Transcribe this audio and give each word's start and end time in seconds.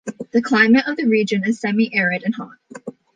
The 0.31 0.41
climate 0.41 0.87
of 0.87 0.97
the 0.97 1.05
region 1.05 1.43
is 1.45 1.59
semi-arid 1.59 2.23
and 2.25 2.33
hot. 2.33 2.57